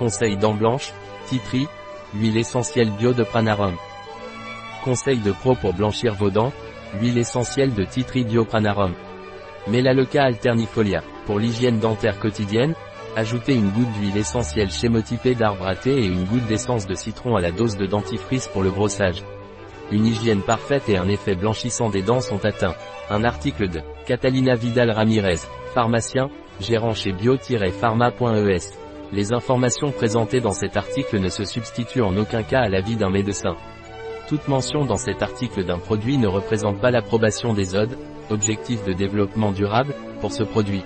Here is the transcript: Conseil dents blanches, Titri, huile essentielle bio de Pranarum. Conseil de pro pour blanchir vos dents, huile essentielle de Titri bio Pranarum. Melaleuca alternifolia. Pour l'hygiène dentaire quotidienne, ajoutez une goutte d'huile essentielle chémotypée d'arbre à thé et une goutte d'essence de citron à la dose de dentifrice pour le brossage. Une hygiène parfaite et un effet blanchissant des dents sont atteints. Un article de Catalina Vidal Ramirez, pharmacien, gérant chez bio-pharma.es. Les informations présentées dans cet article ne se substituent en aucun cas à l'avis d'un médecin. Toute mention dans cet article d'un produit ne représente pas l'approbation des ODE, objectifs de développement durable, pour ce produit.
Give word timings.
Conseil 0.00 0.38
dents 0.38 0.54
blanches, 0.54 0.94
Titri, 1.26 1.68
huile 2.14 2.38
essentielle 2.38 2.90
bio 2.90 3.12
de 3.12 3.22
Pranarum. 3.22 3.74
Conseil 4.82 5.18
de 5.18 5.30
pro 5.30 5.54
pour 5.54 5.74
blanchir 5.74 6.14
vos 6.14 6.30
dents, 6.30 6.54
huile 6.98 7.18
essentielle 7.18 7.74
de 7.74 7.84
Titri 7.84 8.24
bio 8.24 8.46
Pranarum. 8.46 8.94
Melaleuca 9.66 10.24
alternifolia. 10.24 11.02
Pour 11.26 11.38
l'hygiène 11.38 11.80
dentaire 11.80 12.18
quotidienne, 12.18 12.72
ajoutez 13.14 13.52
une 13.52 13.68
goutte 13.68 13.92
d'huile 13.92 14.16
essentielle 14.16 14.70
chémotypée 14.70 15.34
d'arbre 15.34 15.66
à 15.66 15.76
thé 15.76 15.90
et 15.90 16.06
une 16.06 16.24
goutte 16.24 16.46
d'essence 16.46 16.86
de 16.86 16.94
citron 16.94 17.36
à 17.36 17.42
la 17.42 17.50
dose 17.50 17.76
de 17.76 17.84
dentifrice 17.84 18.48
pour 18.48 18.62
le 18.62 18.70
brossage. 18.70 19.22
Une 19.92 20.06
hygiène 20.06 20.40
parfaite 20.40 20.88
et 20.88 20.96
un 20.96 21.10
effet 21.10 21.34
blanchissant 21.34 21.90
des 21.90 22.00
dents 22.00 22.22
sont 22.22 22.42
atteints. 22.46 22.74
Un 23.10 23.22
article 23.22 23.68
de 23.68 23.82
Catalina 24.06 24.54
Vidal 24.54 24.92
Ramirez, 24.92 25.40
pharmacien, 25.74 26.30
gérant 26.58 26.94
chez 26.94 27.12
bio-pharma.es. 27.12 28.89
Les 29.12 29.32
informations 29.32 29.90
présentées 29.90 30.40
dans 30.40 30.52
cet 30.52 30.76
article 30.76 31.18
ne 31.18 31.28
se 31.28 31.44
substituent 31.44 32.02
en 32.02 32.16
aucun 32.16 32.44
cas 32.44 32.60
à 32.60 32.68
l'avis 32.68 32.94
d'un 32.94 33.10
médecin. 33.10 33.56
Toute 34.28 34.46
mention 34.46 34.84
dans 34.84 34.96
cet 34.96 35.20
article 35.20 35.64
d'un 35.64 35.78
produit 35.78 36.16
ne 36.16 36.28
représente 36.28 36.80
pas 36.80 36.92
l'approbation 36.92 37.52
des 37.52 37.74
ODE, 37.74 37.98
objectifs 38.30 38.84
de 38.84 38.92
développement 38.92 39.50
durable, 39.50 39.94
pour 40.20 40.30
ce 40.30 40.44
produit. 40.44 40.84